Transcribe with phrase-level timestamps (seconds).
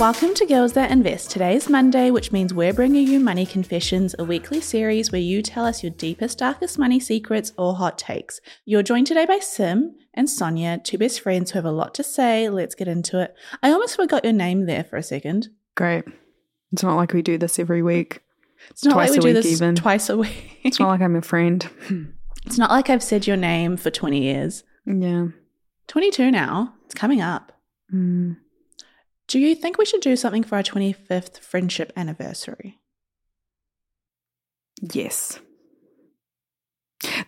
[0.00, 1.30] Welcome to Girls That Invest.
[1.30, 5.40] Today is Monday, which means we're bringing you Money Confessions, a weekly series where you
[5.40, 8.40] tell us your deepest, darkest money secrets or hot takes.
[8.64, 12.02] You're joined today by Sim and Sonya, two best friends who have a lot to
[12.02, 12.48] say.
[12.48, 13.36] Let's get into it.
[13.62, 15.50] I almost forgot your name there for a second.
[15.76, 16.04] Great.
[16.72, 18.20] It's not like we do this every week.
[18.70, 19.76] It's not twice like we do this even.
[19.76, 20.58] twice a week.
[20.64, 21.68] it's not like I'm a friend.
[22.46, 24.64] it's not like I've said your name for 20 years.
[24.86, 25.28] Yeah.
[25.86, 26.74] 22 now.
[26.84, 27.52] It's coming up.
[27.94, 28.38] Mm.
[29.26, 32.78] Do you think we should do something for our 25th friendship anniversary?
[34.80, 35.40] Yes.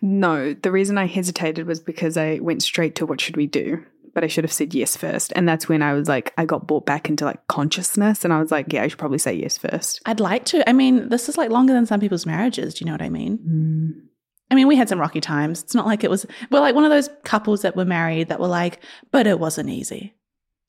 [0.03, 3.85] No, the reason I hesitated was because I went straight to what should we do?
[4.15, 5.33] But I should have said yes first.
[5.37, 8.25] And that's when I was like, I got brought back into like consciousness.
[8.25, 10.01] And I was like, yeah, I should probably say yes first.
[10.07, 10.67] I'd like to.
[10.69, 12.75] I mean, this is like longer than some people's marriages.
[12.75, 13.39] Do you know what I mean?
[13.39, 14.07] Mm.
[14.51, 15.63] I mean, we had some rocky times.
[15.63, 18.41] It's not like it was, we're like one of those couples that were married that
[18.41, 18.81] were like,
[19.11, 20.16] but it wasn't easy.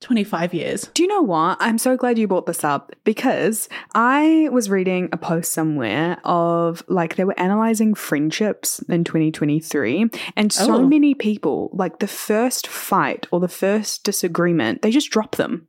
[0.01, 0.89] 25 years.
[0.93, 1.57] Do you know what?
[1.59, 6.83] I'm so glad you brought this up because I was reading a post somewhere of
[6.87, 10.87] like they were analyzing friendships in 2023 and so oh.
[10.87, 15.67] many people like the first fight or the first disagreement, they just drop them.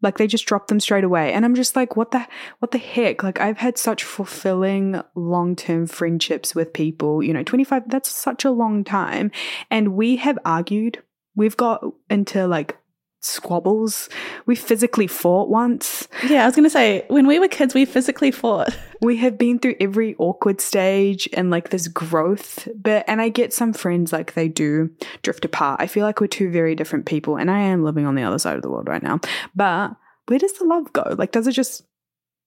[0.00, 1.32] Like they just drop them straight away.
[1.32, 2.26] And I'm just like, what the
[2.58, 3.22] what the heck?
[3.22, 8.50] Like I've had such fulfilling long-term friendships with people, you know, 25 that's such a
[8.50, 9.30] long time
[9.70, 11.04] and we have argued
[11.34, 12.76] We've got into like
[13.22, 14.08] squabbles.
[14.46, 16.08] We physically fought once.
[16.28, 18.76] Yeah, I was going to say, when we were kids, we physically fought.
[19.02, 22.68] We have been through every awkward stage and like this growth.
[22.76, 24.90] But, and I get some friends like they do
[25.22, 25.80] drift apart.
[25.80, 28.38] I feel like we're two very different people, and I am living on the other
[28.38, 29.18] side of the world right now.
[29.56, 29.96] But
[30.26, 31.16] where does the love go?
[31.18, 31.82] Like, does it just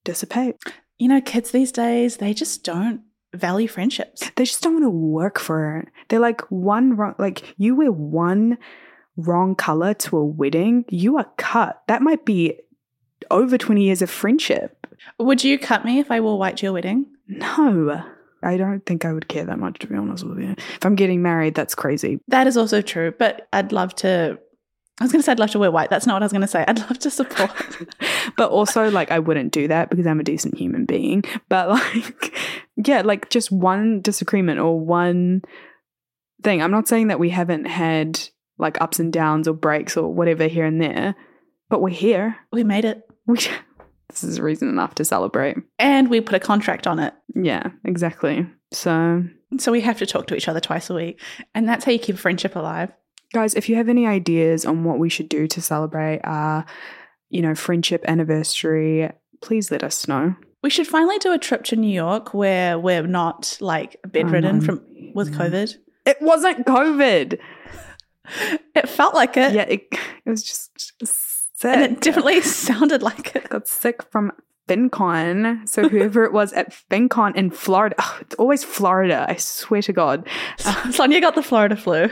[0.05, 0.55] dissipate?
[0.97, 3.01] You know, kids these days, they just don't
[3.33, 4.31] value friendships.
[4.37, 5.89] They just don't want to work for it.
[6.07, 8.57] They're like one wrong, like you wear one
[9.17, 11.81] wrong color to a wedding, you are cut.
[11.87, 12.59] That might be
[13.31, 14.87] over 20 years of friendship.
[15.19, 17.05] Would you cut me if I wore white to your wedding?
[17.27, 18.03] No.
[18.43, 20.55] I don't think I would care that much, to be honest with you.
[20.57, 22.19] If I'm getting married, that's crazy.
[22.27, 24.37] That is also true, but I'd love to.
[24.99, 25.89] I was going to say I'd love to wear white.
[25.89, 26.63] That's not what I was going to say.
[26.65, 27.51] I'd love to support.
[28.37, 31.23] but also, like, I wouldn't do that because I'm a decent human being.
[31.49, 32.37] But, like,
[32.77, 35.41] yeah, like just one disagreement or one
[36.43, 36.61] thing.
[36.61, 38.21] I'm not saying that we haven't had
[38.57, 41.15] like ups and downs or breaks or whatever here and there.
[41.69, 42.37] But we're here.
[42.51, 43.07] We made it.
[43.25, 43.37] We,
[44.09, 45.57] this is reason enough to celebrate.
[45.79, 47.13] And we put a contract on it.
[47.33, 48.47] Yeah, exactly.
[48.71, 49.23] So
[49.59, 51.21] so we have to talk to each other twice a week.
[51.53, 52.91] And that's how you keep a friendship alive.
[53.33, 56.65] Guys, if you have any ideas on what we should do to celebrate our,
[57.29, 59.09] you know, friendship anniversary,
[59.41, 60.35] please let us know.
[60.63, 64.81] We should finally do a trip to New York where we're not like bedridden from
[65.13, 65.37] with mm.
[65.37, 65.75] COVID.
[66.05, 67.39] It wasn't COVID.
[68.75, 69.53] It felt like it.
[69.53, 69.87] Yeah, it,
[70.25, 71.71] it was just, sick.
[71.73, 73.49] And it definitely sounded like it.
[73.49, 74.33] Got sick from
[74.67, 75.67] FinCon.
[75.67, 79.25] So whoever it was at FinCon in Florida, oh, it's always Florida.
[79.29, 80.27] I swear to God.
[80.65, 82.09] Uh, Sonya got the Florida flu.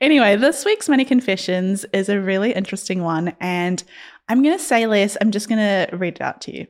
[0.00, 3.34] anyway, this week's Money Confessions is a really interesting one.
[3.40, 3.82] And
[4.28, 5.16] I'm going to say less.
[5.20, 6.66] I'm just going to read it out to you.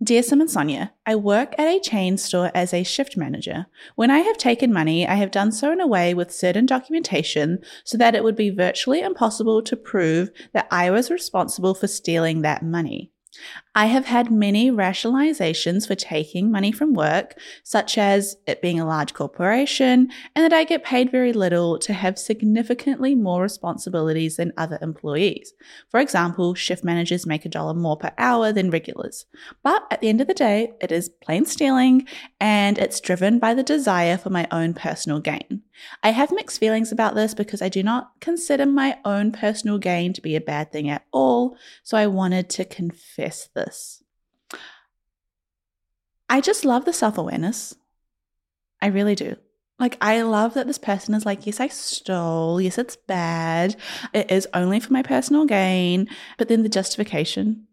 [0.00, 3.66] Dear Sim and Sonya, I work at a chain store as a shift manager.
[3.96, 7.58] When I have taken money, I have done so in a way with certain documentation
[7.82, 12.42] so that it would be virtually impossible to prove that I was responsible for stealing
[12.42, 13.10] that money.
[13.74, 18.86] I have had many rationalizations for taking money from work, such as it being a
[18.86, 24.52] large corporation and that I get paid very little to have significantly more responsibilities than
[24.56, 25.52] other employees.
[25.90, 29.26] For example, shift managers make a dollar more per hour than regulars.
[29.62, 32.06] But at the end of the day, it is plain stealing
[32.40, 35.62] and it's driven by the desire for my own personal gain.
[36.02, 40.12] I have mixed feelings about this because I do not consider my own personal gain
[40.14, 44.02] to be a bad thing at all, so I wanted to confess this.
[46.28, 47.74] I just love the self awareness.
[48.80, 49.36] I really do.
[49.78, 52.60] Like, I love that this person is like, yes, I stole.
[52.60, 53.76] Yes, it's bad.
[54.12, 56.08] It is only for my personal gain.
[56.36, 57.68] But then the justification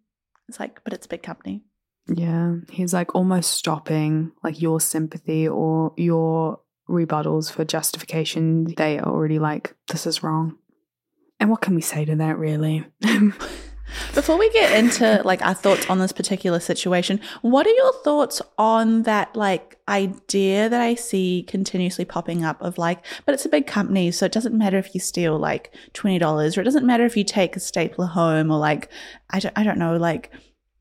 [0.47, 1.63] is like, but it's a big company.
[2.07, 2.57] Yeah.
[2.69, 8.65] He's like almost stopping like your sympathy or your rebuttals for justification.
[8.75, 10.57] They are already like, this is wrong.
[11.39, 12.85] And what can we say to that, really?
[14.13, 18.41] Before we get into like our thoughts on this particular situation, what are your thoughts
[18.57, 23.49] on that like idea that I see continuously popping up of like, but it's a
[23.49, 26.85] big company, so it doesn't matter if you steal like twenty dollars, or it doesn't
[26.85, 28.89] matter if you take a stapler home, or like
[29.29, 30.31] I don't I don't know, like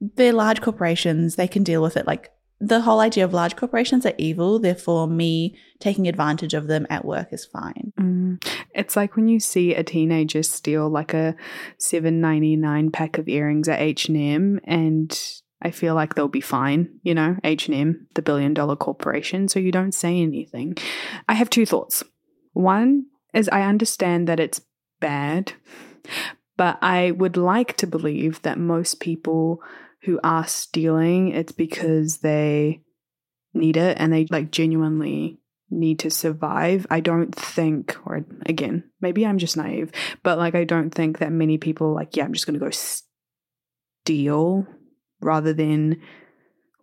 [0.01, 2.07] they're large corporations, they can deal with it.
[2.07, 2.31] Like
[2.61, 7.05] the whole idea of large corporations are evil, therefore me taking advantage of them at
[7.05, 7.93] work is fine.
[8.01, 8.45] Mm.
[8.75, 11.37] It's like when you see a teenager steal like a
[11.79, 15.21] 7.99 pack of earrings at H&M and
[15.63, 19.73] I feel like they'll be fine, you know, H&M, the billion dollar corporation, so you
[19.73, 20.77] don't say anything.
[21.27, 22.05] I have two thoughts.
[22.53, 24.61] One is I understand that it's
[25.01, 25.55] bad,
[26.57, 29.63] but I would like to believe that most people
[30.05, 32.83] who are stealing, it's because they
[33.53, 35.39] need it and they like genuinely
[35.71, 36.87] need to survive.
[36.91, 39.91] I don't think, or again, maybe I'm just naive,
[40.23, 42.71] but like I don't think that many people like, yeah, I'm just going to go
[44.05, 44.67] steal
[45.21, 46.01] rather than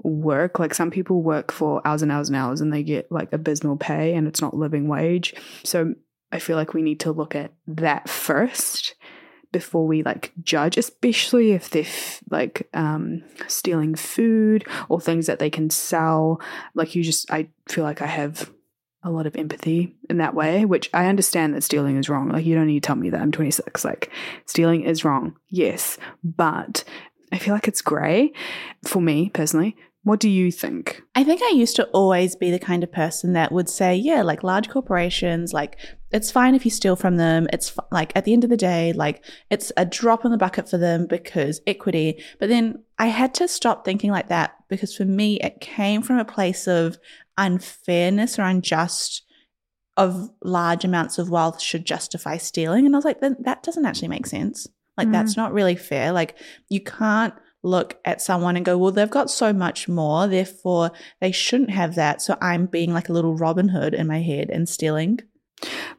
[0.03, 0.59] work.
[0.59, 3.77] Like some people work for hours and hours and hours and they get like abysmal
[3.77, 5.35] pay and it's not living wage.
[5.63, 5.93] So
[6.31, 8.95] I feel like we need to look at that first
[9.51, 15.39] before we like judge, especially if they're f- like um, stealing food or things that
[15.39, 16.41] they can sell.
[16.73, 18.51] Like you just, I feel like I have
[19.03, 22.29] a lot of empathy in that way, which I understand that stealing is wrong.
[22.29, 23.83] Like you don't need to tell me that I'm 26.
[23.83, 24.11] Like
[24.45, 26.83] stealing is wrong, yes, but
[27.31, 28.33] I feel like it's grey
[28.83, 31.03] for me personally what do you think?
[31.13, 34.23] I think I used to always be the kind of person that would say, yeah,
[34.23, 35.77] like large corporations, like
[36.11, 37.47] it's fine if you steal from them.
[37.53, 40.37] It's f- like at the end of the day, like it's a drop in the
[40.37, 42.23] bucket for them because equity.
[42.39, 46.17] But then I had to stop thinking like that because for me, it came from
[46.17, 46.97] a place of
[47.37, 49.23] unfairness or unjust
[49.97, 52.85] of large amounts of wealth should justify stealing.
[52.85, 54.67] And I was like, that doesn't actually make sense.
[54.97, 55.11] Like, mm.
[55.11, 56.11] that's not really fair.
[56.11, 56.37] Like,
[56.69, 57.33] you can't
[57.63, 61.95] look at someone and go, well, they've got so much more, therefore they shouldn't have
[61.95, 62.21] that.
[62.21, 65.19] So I'm being like a little Robin Hood in my head and stealing.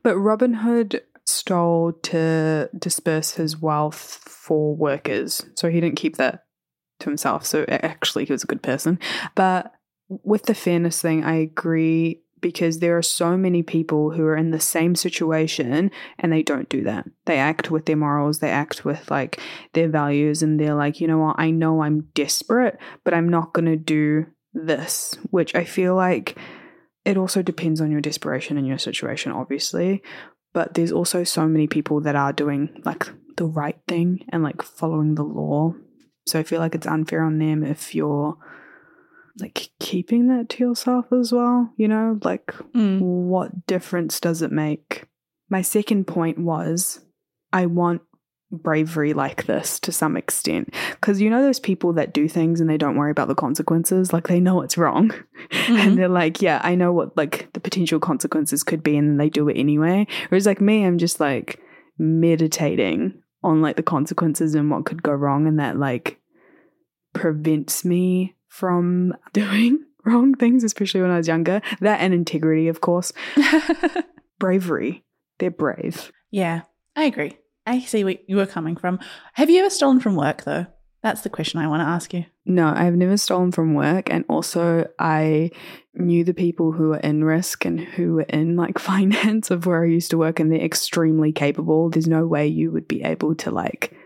[0.03, 5.44] But Robin Hood stole to disperse his wealth for workers.
[5.55, 6.44] So he didn't keep that
[7.00, 7.47] to himself.
[7.47, 8.99] So actually, he was a good person.
[9.35, 9.73] But
[10.09, 14.50] with the fairness thing, I agree because there are so many people who are in
[14.50, 17.08] the same situation and they don't do that.
[17.25, 19.41] They act with their morals, they act with like
[19.75, 23.53] their values, and they're like, you know what, I know I'm desperate, but I'm not
[23.55, 26.37] going to do this, which I feel like
[27.04, 30.02] it also depends on your desperation and your situation, obviously.
[30.52, 34.62] But there's also so many people that are doing like the right thing and like
[34.62, 35.74] following the law.
[36.27, 38.36] So I feel like it's unfair on them if you're
[39.41, 42.19] like keeping that to yourself as well, you know?
[42.22, 43.00] Like, mm.
[43.00, 45.05] what difference does it make?
[45.48, 47.00] My second point was
[47.53, 48.03] I want
[48.53, 50.73] bravery like this to some extent.
[50.91, 54.13] Because you know, those people that do things and they don't worry about the consequences,
[54.13, 55.13] like they know it's wrong.
[55.53, 55.77] Mm-hmm.
[55.77, 59.29] and they're like, yeah, I know what like the potential consequences could be, and they
[59.29, 60.06] do it anyway.
[60.29, 61.61] Whereas, like me, I'm just like
[61.99, 66.21] meditating on like the consequences and what could go wrong, and that like
[67.13, 71.61] prevents me from doing wrong things, especially when I was younger.
[71.81, 73.13] That and integrity, of course.
[74.39, 75.05] Bravery.
[75.39, 76.13] They're brave.
[76.31, 76.63] Yeah,
[76.97, 77.37] I agree.
[77.66, 78.98] I see where you were coming from.
[79.34, 80.66] Have you ever stolen from work, though?
[81.02, 82.24] That's the question I want to ask you.
[82.46, 84.08] No, I've never stolen from work.
[84.10, 85.50] And also, I
[85.94, 89.82] knew the people who were in risk and who were in like finance of where
[89.82, 91.90] I used to work, and they're extremely capable.
[91.90, 93.96] There's no way you would be able to like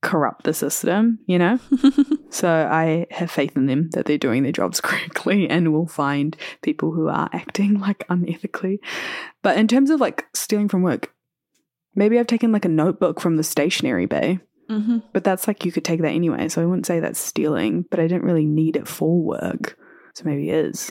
[0.00, 1.58] corrupt the system, you know?
[2.30, 6.36] so I have faith in them that they're doing their jobs correctly and will find
[6.62, 8.78] people who are acting like unethically.
[9.42, 11.12] But in terms of like stealing from work,
[11.94, 14.40] maybe I've taken like a notebook from the stationery bay
[14.70, 14.98] Mm-hmm.
[15.12, 16.48] But that's like you could take that anyway.
[16.48, 19.78] So I wouldn't say that's stealing, but I didn't really need it for work.
[20.14, 20.90] So maybe it is.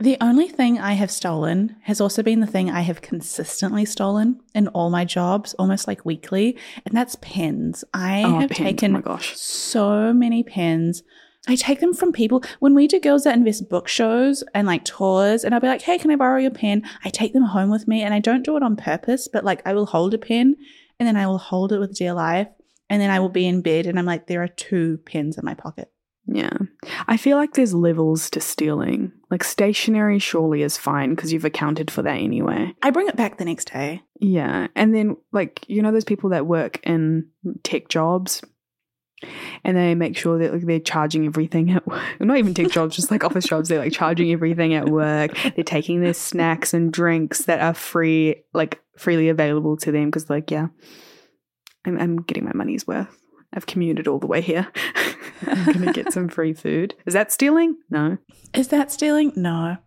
[0.00, 4.40] The only thing I have stolen has also been the thing I have consistently stolen
[4.54, 7.82] in all my jobs, almost like weekly, and that's pens.
[7.92, 8.58] I oh, have pens.
[8.58, 9.36] taken oh my gosh.
[9.36, 11.02] so many pens.
[11.48, 14.84] I take them from people when we do Girls That Invest book shows and like
[14.84, 16.88] tours, and I'll be like, hey, can I borrow your pen?
[17.04, 19.62] I take them home with me, and I don't do it on purpose, but like
[19.66, 20.54] I will hold a pen
[21.00, 22.48] and then I will hold it with dear life,
[22.88, 25.44] and then I will be in bed and I'm like, there are two pens in
[25.44, 25.90] my pocket.
[26.30, 26.56] Yeah.
[27.06, 29.12] I feel like there's levels to stealing.
[29.30, 32.74] Like stationery surely is fine because you've accounted for that anyway.
[32.82, 34.02] I bring it back the next day.
[34.20, 34.68] Yeah.
[34.76, 37.28] And then like you know those people that work in
[37.62, 38.42] tech jobs
[39.64, 42.02] and they make sure that like they're charging everything at work.
[42.20, 43.68] Not even tech jobs, just like office jobs.
[43.68, 45.36] They're like charging everything at work.
[45.54, 50.28] They're taking their snacks and drinks that are free, like freely available to them because
[50.28, 50.68] like yeah,
[51.84, 53.16] I'm, I'm getting my money's worth.
[53.52, 54.68] I've commuted all the way here.
[55.46, 56.94] I'm going to get some free food.
[57.06, 57.76] Is that stealing?
[57.90, 58.18] No.
[58.54, 59.32] Is that stealing?
[59.36, 59.78] No.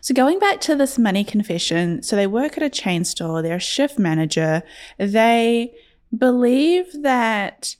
[0.00, 3.56] So, going back to this money confession, so they work at a chain store, they're
[3.56, 4.62] a shift manager.
[4.98, 5.74] They
[6.16, 7.76] believe that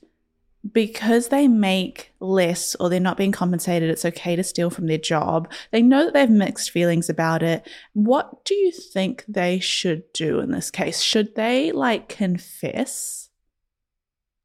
[0.72, 4.98] because they make less or they're not being compensated, it's okay to steal from their
[4.98, 5.50] job.
[5.70, 7.68] They know that they have mixed feelings about it.
[7.94, 11.00] What do you think they should do in this case?
[11.00, 13.19] Should they like confess?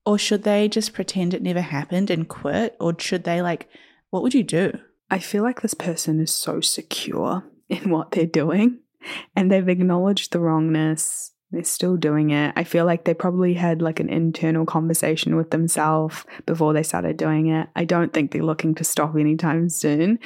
[0.06, 2.76] Or should they just pretend it never happened and quit?
[2.80, 3.68] Or should they, like,
[4.10, 4.78] what would you do?
[5.10, 8.80] I feel like this person is so secure in what they're doing
[9.36, 11.32] and they've acknowledged the wrongness.
[11.52, 12.54] They're still doing it.
[12.56, 17.18] I feel like they probably had like an internal conversation with themselves before they started
[17.18, 17.70] doing it.
[17.76, 20.20] I don't think they're looking to stop anytime soon.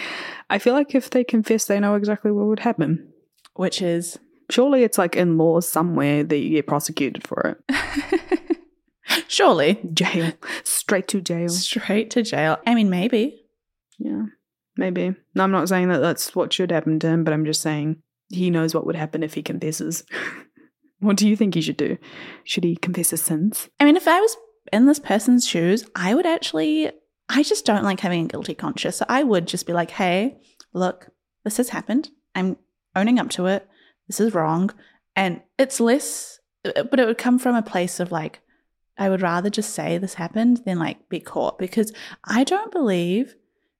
[0.49, 3.11] I feel like if they confess, they know exactly what would happen.
[3.53, 4.17] Which is?
[4.49, 8.39] Surely it's like in laws somewhere that you get prosecuted for it.
[9.27, 9.79] Surely.
[9.93, 10.33] Jail.
[10.63, 11.49] Straight to jail.
[11.49, 12.57] Straight to jail.
[12.65, 13.45] I mean, maybe.
[13.97, 14.23] Yeah,
[14.77, 15.15] maybe.
[15.35, 18.01] No, I'm not saying that that's what should happen to him, but I'm just saying
[18.29, 20.03] he knows what would happen if he confesses.
[20.99, 21.97] what do you think he should do?
[22.43, 23.69] Should he confess his sins?
[23.79, 24.37] I mean, if I was
[24.71, 26.91] in this person's shoes, I would actually,
[27.27, 28.97] I just don't like having a guilty conscience.
[28.97, 30.37] So I would just be like, hey,
[30.73, 31.09] look,
[31.43, 32.09] this has happened.
[32.35, 32.57] I'm
[32.95, 33.67] owning up to it.
[34.07, 34.71] This is wrong.
[35.15, 38.41] And it's less, but it would come from a place of like,
[38.99, 41.93] I would rather just say this happened than like be caught because
[42.25, 43.35] I don't believe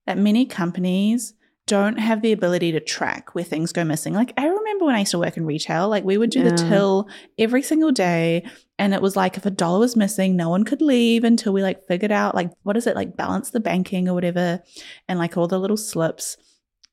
[0.07, 1.33] that many companies
[1.67, 4.15] don't have the ability to track where things go missing.
[4.15, 6.49] Like I remember when I used to work in retail, like we would do yeah.
[6.49, 7.07] the till
[7.37, 8.43] every single day
[8.79, 11.61] and it was like if a dollar was missing, no one could leave until we
[11.61, 14.63] like figured out like what is it like balance the banking or whatever
[15.07, 16.37] and like all the little slips.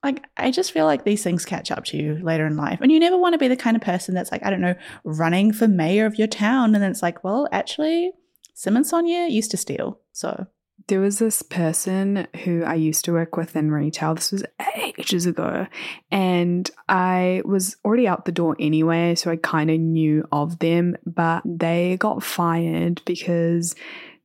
[0.02, 2.78] Like I just feel like these things catch up to you later in life.
[2.80, 4.74] And you never want to be the kind of person that's like, I don't know,
[5.04, 8.12] running for mayor of your town and then it's like, well, actually
[8.54, 10.00] Sim and Sonya used to steal.
[10.12, 10.46] So
[10.88, 14.14] there was this person who I used to work with in retail.
[14.14, 14.44] This was
[14.76, 15.66] ages ago.
[16.10, 19.14] And I was already out the door anyway.
[19.14, 20.96] So I kind of knew of them.
[21.04, 23.74] But they got fired because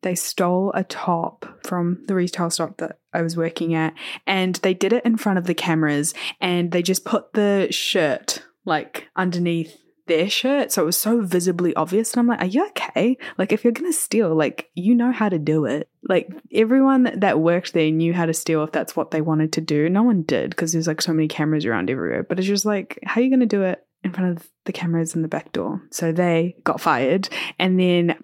[0.01, 3.93] they stole a top from the retail shop that I was working at.
[4.25, 6.13] And they did it in front of the cameras.
[6.39, 9.77] And they just put the shirt like underneath
[10.07, 10.71] their shirt.
[10.71, 12.13] So it was so visibly obvious.
[12.13, 13.17] And I'm like, are you okay?
[13.37, 15.89] Like, if you're going to steal, like, you know how to do it.
[16.03, 19.61] Like, everyone that worked there knew how to steal if that's what they wanted to
[19.61, 19.87] do.
[19.89, 22.23] No one did because there's like so many cameras around everywhere.
[22.23, 24.73] But it's just like, how are you going to do it in front of the
[24.73, 25.81] cameras in the back door?
[25.91, 27.29] So they got fired.
[27.59, 28.17] And then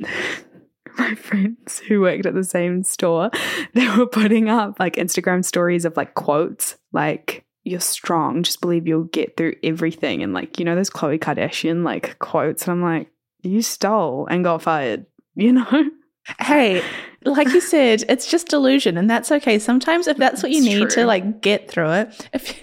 [0.99, 3.29] my friends who worked at the same store,
[3.73, 8.87] they were putting up like Instagram stories of like quotes like, you're strong, just believe
[8.87, 10.23] you'll get through everything.
[10.23, 12.67] And like, you know, those Khloe Kardashian like quotes.
[12.67, 13.11] And I'm like,
[13.41, 15.89] you stole and got fired, you know?
[16.39, 16.83] Hey,
[17.23, 19.59] like you said, it's just delusion, and that's okay.
[19.59, 20.89] Sometimes, if that's what you need true.
[20.89, 22.59] to like get through it, if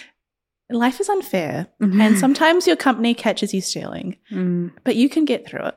[0.70, 2.00] life is unfair, mm-hmm.
[2.00, 4.70] and sometimes your company catches you stealing, mm.
[4.84, 5.74] but you can get through it.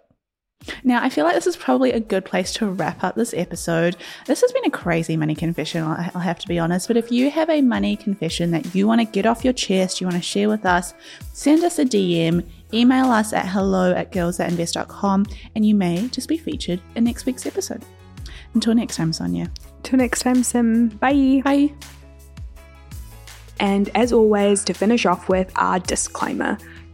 [0.83, 3.97] Now, I feel like this is probably a good place to wrap up this episode.
[4.25, 6.87] This has been a crazy money confession, I'll have to be honest.
[6.87, 10.01] But if you have a money confession that you want to get off your chest,
[10.01, 10.93] you want to share with us,
[11.33, 16.37] send us a DM, email us at hello at girlsthatinvest.com, and you may just be
[16.37, 17.83] featured in next week's episode.
[18.53, 19.51] Until next time, Sonya.
[19.83, 20.89] Till next time, Sim.
[20.89, 21.41] Bye.
[21.43, 21.73] Bye.
[23.59, 26.57] And as always, to finish off with our disclaimer.